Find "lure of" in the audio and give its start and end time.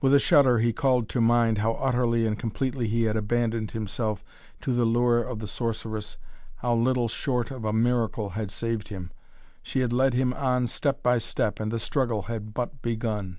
4.84-5.40